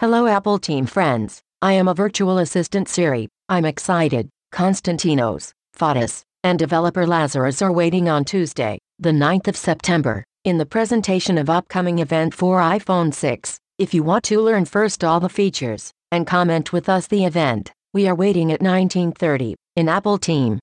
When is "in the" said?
10.44-10.64